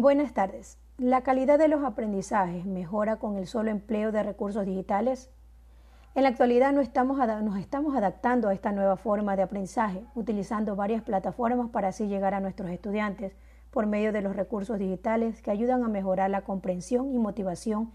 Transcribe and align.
Buenas 0.00 0.32
tardes. 0.32 0.78
¿La 0.96 1.22
calidad 1.22 1.58
de 1.58 1.66
los 1.66 1.82
aprendizajes 1.82 2.64
mejora 2.64 3.16
con 3.16 3.36
el 3.36 3.48
solo 3.48 3.72
empleo 3.72 4.12
de 4.12 4.22
recursos 4.22 4.64
digitales? 4.64 5.28
En 6.14 6.22
la 6.22 6.28
actualidad 6.28 6.72
nos 6.72 6.84
estamos, 6.84 7.18
nos 7.42 7.58
estamos 7.58 7.96
adaptando 7.96 8.46
a 8.48 8.54
esta 8.54 8.70
nueva 8.70 8.96
forma 8.96 9.34
de 9.34 9.42
aprendizaje, 9.42 10.04
utilizando 10.14 10.76
varias 10.76 11.02
plataformas 11.02 11.70
para 11.70 11.88
así 11.88 12.06
llegar 12.06 12.32
a 12.32 12.38
nuestros 12.38 12.70
estudiantes 12.70 13.32
por 13.72 13.86
medio 13.86 14.12
de 14.12 14.22
los 14.22 14.36
recursos 14.36 14.78
digitales 14.78 15.42
que 15.42 15.50
ayudan 15.50 15.82
a 15.82 15.88
mejorar 15.88 16.30
la 16.30 16.42
comprensión 16.42 17.12
y 17.12 17.18
motivación 17.18 17.90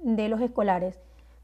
de 0.00 0.28
los 0.28 0.40
escolares 0.40 0.98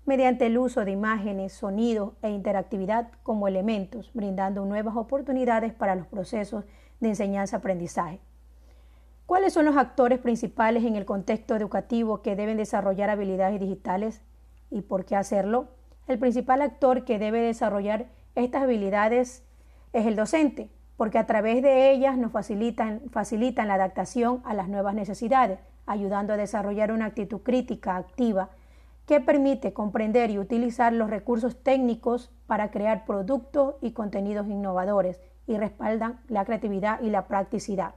mediante 0.05 0.47
el 0.47 0.59
uso 0.59 0.85
de 0.85 0.91
imágenes, 0.91 1.53
sonidos 1.53 2.15
e 2.23 2.31
interactividad 2.31 3.13
como 3.23 3.47
elementos, 3.47 4.11
brindando 4.15 4.65
nuevas 4.65 4.97
oportunidades 4.97 5.73
para 5.73 5.95
los 5.95 6.09
procesos 6.09 6.65
de 6.99 7.11
enseñanza-aprendizaje. 7.11 8.19
¿Cuáles 9.33 9.55
son 9.55 9.65
los 9.65 9.79
actores 9.79 10.19
principales 10.19 10.85
en 10.85 10.95
el 10.95 11.07
contexto 11.07 11.57
educativo 11.57 12.21
que 12.21 12.37
deben 12.37 12.59
desarrollar 12.59 13.09
habilidades 13.09 13.61
digitales 13.61 14.21
y 14.71 14.83
por 14.83 15.07
qué 15.07 15.17
hacerlo? 15.17 15.69
El 16.07 16.19
principal 16.19 16.61
actor 16.61 17.07
que 17.07 17.19
debe 17.19 17.41
desarrollar 17.41 18.09
estas 18.35 18.65
habilidades 18.65 19.43
es 19.95 20.05
el 20.05 20.17
docente, 20.17 20.69
porque 20.99 21.17
a 21.17 21.25
través 21.25 21.63
de 21.63 21.93
ellas 21.93 22.19
nos 22.19 22.31
facilitan, 22.31 23.01
facilitan 23.11 23.69
la 23.69 23.77
adaptación 23.77 24.43
a 24.45 24.53
las 24.53 24.69
nuevas 24.69 24.95
necesidades, 24.95 25.61
ayudando 25.87 26.35
a 26.35 26.37
desarrollar 26.37 26.93
una 26.93 27.07
actitud 27.07 27.41
crítica 27.41 27.97
activa 27.97 28.51
que 29.07 29.23
permite 29.23 29.73
comprender 29.73 30.29
y 30.29 30.39
utilizar 30.39 30.93
los 30.93 31.09
recursos 31.09 31.63
técnicos 31.63 32.31
para 32.47 32.71
crear 32.71 33.07
productos 33.07 33.77
y 33.81 33.93
contenidos 33.93 34.47
innovadores 34.49 35.23
y 35.47 35.57
respaldan 35.57 36.21
la 36.29 36.45
creatividad 36.45 37.01
y 37.01 37.09
la 37.09 37.29
practicidad. 37.29 37.95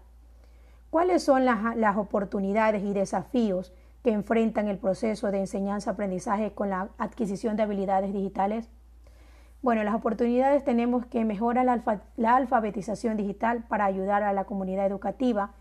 ¿Cuáles 0.95 1.23
son 1.23 1.43
las, 1.43 1.75
las 1.75 1.97
oportunidades 1.97 2.81
y 2.81 2.93
desafíos 2.93 3.73
que 4.01 4.11
enfrentan 4.11 4.69
el 4.69 4.77
proceso 4.77 5.29
de 5.29 5.39
enseñanza-aprendizaje 5.39 6.53
con 6.53 6.69
la 6.69 6.87
adquisición 6.97 7.57
de 7.57 7.63
habilidades 7.63 8.13
digitales? 8.13 8.69
Bueno, 9.61 9.83
las 9.83 9.93
oportunidades 9.93 10.63
tenemos 10.63 11.05
que 11.05 11.25
mejorar 11.25 11.65
la, 12.15 12.35
alfabetización 12.37 13.17
digital 13.17 13.65
para 13.67 13.83
ayudar 13.83 14.23
a 14.23 14.31
la 14.31 14.45
comunidad 14.45 14.85
educativa. 14.85 15.51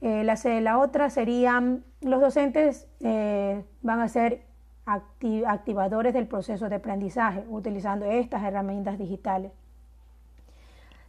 Eh, 0.00 0.24
la, 0.24 0.78
otra 0.78 1.10
serían, 1.10 1.84
los 2.00 2.22
docentes 2.22 2.88
eh, 3.00 3.62
van 3.82 4.00
a 4.00 4.08
ser 4.08 4.46
activadores 4.86 6.14
del 6.14 6.26
proceso 6.28 6.70
de 6.70 6.76
aprendizaje 6.76 7.44
utilizando 7.50 8.06
estas 8.06 8.42
herramientas 8.42 8.96
digitales. 8.98 9.52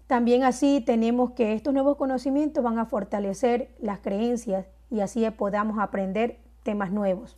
También 0.08 0.44
así 0.44 0.81
tenemos 0.86 1.31
que 1.31 1.53
estos 1.53 1.73
nuevos 1.73 1.98
conocimientos 1.98 2.64
van 2.64 2.78
a 2.78 2.86
fortalecer 2.86 3.70
las 3.80 4.00
creencias 4.00 4.67
y 4.92 5.00
así 5.00 5.28
podamos 5.31 5.80
aprender 5.80 6.39
temas 6.64 6.92
nuevos. 6.92 7.38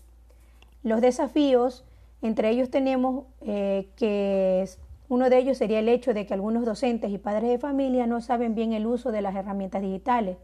Los 0.83 1.01
desafíos 1.01 1.85
entre 2.21 2.49
ellos 2.49 2.69
tenemos 2.69 3.25
eh, 3.41 3.89
que 3.95 4.67
uno 5.09 5.29
de 5.29 5.37
ellos 5.37 5.57
sería 5.57 5.79
el 5.79 5.89
hecho 5.89 6.13
de 6.13 6.25
que 6.25 6.33
algunos 6.33 6.65
docentes 6.65 7.11
y 7.11 7.17
padres 7.17 7.49
de 7.49 7.59
familia 7.59 8.07
no 8.07 8.21
saben 8.21 8.55
bien 8.55 8.73
el 8.73 8.87
uso 8.87 9.11
de 9.11 9.21
las 9.21 9.35
herramientas 9.35 9.81
digitales. 9.81 10.37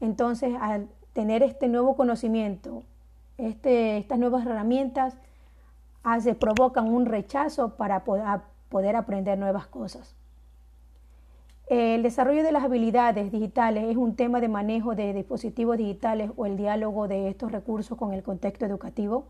Entonces, 0.00 0.54
al 0.60 0.88
tener 1.12 1.42
este 1.42 1.68
nuevo 1.68 1.96
conocimiento, 1.96 2.82
este, 3.38 3.98
estas 3.98 4.18
nuevas 4.18 4.46
herramientas, 4.46 5.16
hace, 6.02 6.34
provocan 6.34 6.92
un 6.92 7.06
rechazo 7.06 7.76
para 7.76 8.04
poder 8.04 8.96
aprender 8.96 9.38
nuevas 9.38 9.66
cosas. 9.66 10.14
El 11.66 12.02
desarrollo 12.02 12.42
de 12.42 12.52
las 12.52 12.62
habilidades 12.62 13.32
digitales 13.32 13.84
es 13.88 13.96
un 13.96 14.16
tema 14.16 14.40
de 14.40 14.48
manejo 14.48 14.94
de 14.94 15.14
dispositivos 15.14 15.78
digitales 15.78 16.30
o 16.36 16.44
el 16.44 16.58
diálogo 16.58 17.08
de 17.08 17.28
estos 17.28 17.52
recursos 17.52 17.96
con 17.96 18.12
el 18.12 18.22
contexto 18.22 18.66
educativo. 18.66 19.28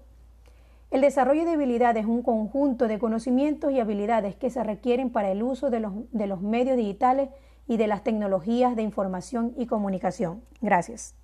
El 0.91 1.01
desarrollo 1.01 1.45
de 1.45 1.53
habilidades 1.53 2.03
es 2.03 2.09
un 2.09 2.23
conjunto 2.23 2.89
de 2.89 2.99
conocimientos 2.99 3.71
y 3.71 3.79
habilidades 3.79 4.35
que 4.35 4.51
se 4.51 4.65
requieren 4.65 5.11
para 5.11 5.31
el 5.31 5.45
uso 5.45 5.71
de 5.71 5.79
los, 5.79 5.93
de 6.11 6.27
los 6.27 6.41
medios 6.41 6.77
digitales 6.77 7.31
y 7.69 7.77
de 7.77 7.87
las 7.87 8.03
tecnologías 8.03 8.75
de 8.75 8.83
información 8.83 9.55
y 9.57 9.67
comunicación. 9.67 10.43
Gracias. 10.61 11.15